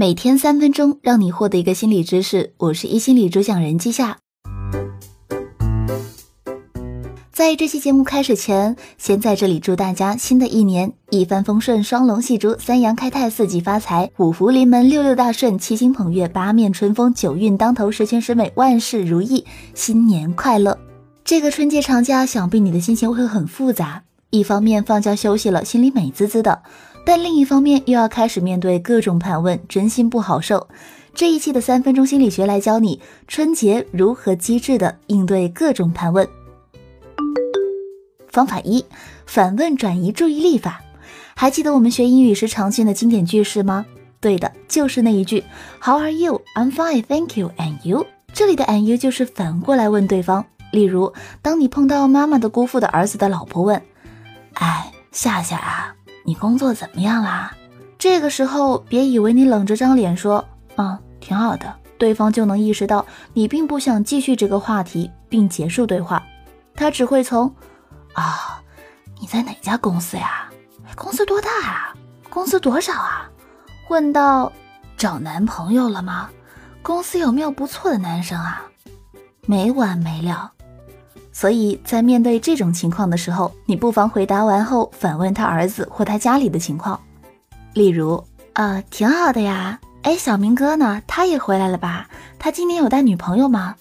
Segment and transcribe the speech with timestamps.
[0.00, 2.54] 每天三分钟，让你获得一个心理知识。
[2.56, 4.16] 我是一心理主讲人季夏。
[7.30, 20.78] 在这期节目开始前，先在这里祝大家新的一年一帆风顺、双龙戏珠、三阳开泰、四季发财、五福临门、六六大顺、七星捧月、八面春风、九运当头、十全十美、万事如意，新年快乐！
[21.26, 24.04] 这个春节长假，想必你的心情会很复杂。
[24.30, 26.62] 一方面放假休息了，心里美滋滋的。
[27.04, 30.68] 但另一方面，又要开始面对各种盘问，真心不好受。
[31.14, 36.28] 这一期的三分钟心理学来教你春节如何机智的应对各种盘问。
[38.28, 38.84] 方法一：
[39.26, 40.80] 反问转移注意力法。
[41.34, 43.86] 还记得我们学英语时常见的经典句式吗？
[44.20, 45.42] 对的，就是那一句
[45.82, 46.42] How are you?
[46.54, 47.50] I'm fine, thank you.
[47.56, 48.06] And you？
[48.32, 50.44] 这里的 And you 就是反过来问对方。
[50.70, 53.82] 例如，当你碰到妈妈的姑父的儿子的老婆问
[54.54, 57.54] ：“哎，夏夏啊。”你工作怎么样啦？
[57.98, 60.44] 这个时候别以为你冷着张脸说
[60.76, 66.22] “嗯，挺好的”，对方就能意识到你并不想继续这个话题并结束对话。
[66.74, 67.54] 他只会从
[68.14, 68.62] “啊，
[69.20, 70.48] 你在哪家公司呀？
[70.96, 71.94] 公司多大啊？
[72.30, 73.28] 工资多少啊？”
[73.86, 74.50] 混到
[74.96, 76.30] “找男朋友了吗？
[76.82, 78.62] 公司有没有不错的男生啊？”
[79.46, 80.52] 没完没了。
[81.32, 87.00] 所以在面对这种情况的时候，你不妨回答完后反问他儿子或他家里的情况，
[87.74, 88.22] 例如，
[88.54, 89.78] 呃，挺好的呀。
[90.02, 91.02] 哎，小明哥呢？
[91.06, 92.08] 他也回来了吧？
[92.38, 93.76] 他今年有带女朋友吗？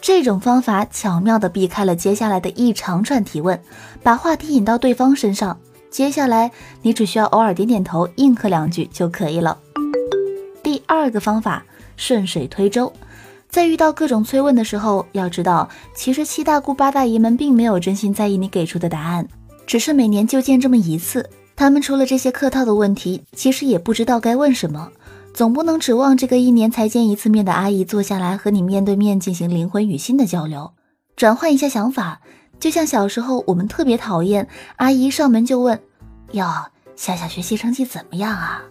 [0.00, 3.58] 这种方法巧妙地避开了接下来的一长串提问，
[4.02, 5.58] 把话题引到对方身上。
[5.90, 6.50] 接下来
[6.82, 9.56] 你只需要偶尔点点头，应和两句就可以了。
[10.62, 11.64] 第二个方法，
[11.96, 12.92] 顺水推舟。
[13.54, 19.24] 在遇到各种催问的时候，要知道，其实七大姑八大姨们并没有真心在意你给出的答案，
[19.64, 21.30] 只是每年就见这么一次。
[21.54, 24.90] 他们除了这些客套的问题，其实也不知道该问什么。
[25.32, 30.72] 总不能指望这个一年才见一次面的阿姨坐下来和你面对面进行灵魂与心的交流，
[31.14, 32.20] 转换一下想法。
[32.58, 35.80] 就像小时候，我们特别讨厌阿姨上门就问
[36.34, 36.44] ：“哟，
[36.96, 38.64] 夏夏学习成绩怎么样啊？”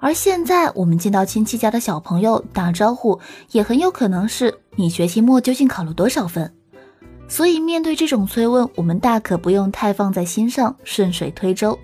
[0.00, 3.20] 而现在，我们见到亲戚家的小朋友打招呼，
[3.52, 6.52] 也很有可能是你学期末究竟考了多少分。
[7.28, 11.78] 所以，面对这种催问，我们大可不用太放在心上，顺水推舟。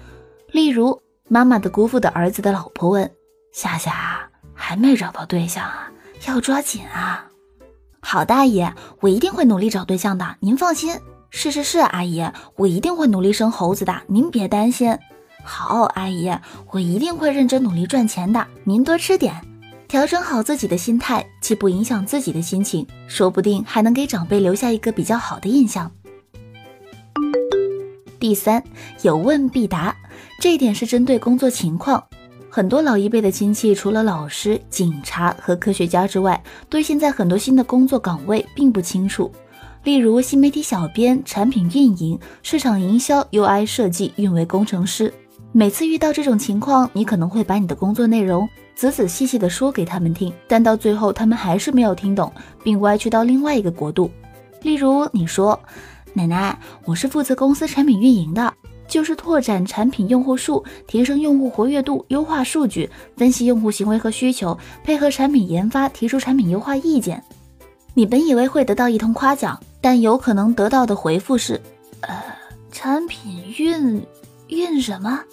[0.50, 3.08] 例如，妈妈的姑父的儿子的老婆问
[3.52, 5.92] 夏夏：“还没找到对象啊？
[6.26, 7.30] 要抓紧啊！”
[8.00, 10.98] 好，大爷，我一定会努力找对象的，您放心。
[11.28, 12.24] 是是是，阿姨，
[12.56, 14.96] 我一定会努力生猴子的，您别担心。
[15.46, 16.28] 好，阿姨，
[16.72, 18.44] 我一定会认真努力赚钱的。
[18.64, 19.32] 您多吃点，
[19.86, 25.90] 调整好自己的心态，既不影响自己的心情，说不定还能给长辈留下一个比较好的印象。
[28.18, 28.62] 第三，
[29.02, 29.96] 有问必答，
[30.40, 32.02] 这一点是针对工作情况。
[32.50, 39.30] 很多老一辈的亲戚，除了老师、警察和科学家之外，对现在很多新的工作岗位并不清楚，
[39.84, 45.12] 例如新媒体小编、产品运营、市场营销、UI 设计、运维工程师。
[45.52, 52.30] 每次遇到这种情况，你可能会把你的工作内容仔仔细细的说给他们听，但到最后他们还是没有听懂，
[52.62, 54.10] 并歪曲到另外一个国度。
[54.60, 55.58] 例如，你说
[56.12, 58.52] ：“奶奶，我是负责公司产品运营的，
[58.86, 67.22] 就是拓展产品用户数，提升用户活跃度，优化数据，分析用户行为和需求，配合产品研发，提出产品优化意见。”
[67.94, 71.58] 你本以为会得到一通夸奖，但有可能得到的回复是
[72.02, 72.22] ：“呃，
[72.70, 74.04] 产品运
[74.48, 75.24] 运什么？”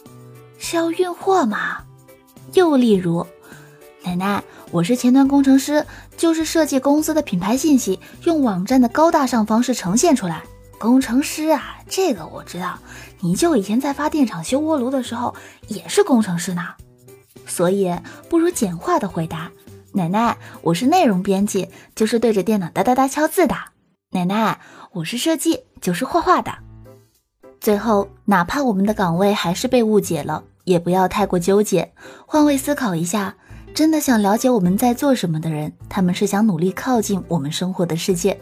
[0.58, 1.84] 是要运货吗？
[2.54, 3.26] 又例如，
[4.04, 5.86] 奶奶，我是前端工程师，
[6.16, 10.44] 就是设计公司的品牌信息，用网站的高大上方式呈现出来。
[10.78, 12.78] 工程师啊，这个我知道，
[13.20, 15.34] 你就以前在发电厂修锅炉的时候
[15.68, 16.62] 也是工程师呢。
[17.46, 17.94] 所以
[18.30, 19.52] 不如简化的回答，
[19.94, 23.56] 奶奶，我是内容编辑，就是对着电脑哒哒哒敲字的。
[24.12, 24.60] 奶奶，
[24.92, 26.54] 我是设计，就是画画的。
[27.64, 30.44] 最后，哪怕我们的岗位还是被误解了。
[30.66, 31.90] 也不要太过纠结，
[32.26, 33.34] 换位思考一下，
[33.74, 38.38] 真的想了解我们在做什么的人，他们是想努力靠近我们生活的世界。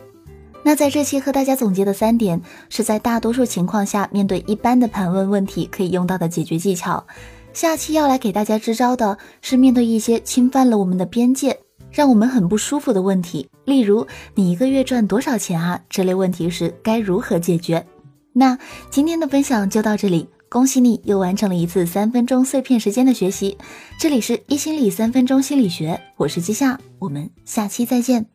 [0.63, 7.05] 那在这期和大家总结的三点，是在大多数情况下面对一般的盘问问题可以用到的解决技巧。
[7.53, 11.55] 下期要来给大家支招的是面对一些侵犯了我们的边界，
[11.91, 15.79] 让我们很不舒服的问题，例如你一个月赚多少钱啊？
[15.87, 17.85] 这类问题时该如何解决？
[18.33, 18.57] 那
[18.89, 20.27] 今天的分享就到这里。
[20.49, 23.57] 恭喜你又完成了一次三分钟碎片时间的学习。
[23.97, 28.31] 这里是一心理三分钟心理学，我是季夏，我们下期再见。